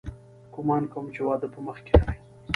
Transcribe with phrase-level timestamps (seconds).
[0.53, 2.19] ګومان کوم چې واده په مخ کښې لري.